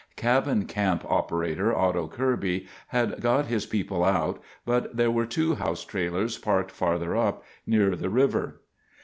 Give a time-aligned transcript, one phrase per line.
[0.15, 5.85] Cabin camp operator Otto Kirby had got his people out, but there were two house
[5.85, 8.61] trailers parked farther up, near the river.